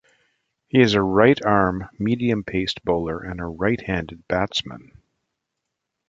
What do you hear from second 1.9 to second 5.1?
medium-pace bowler and a right-handed batsman.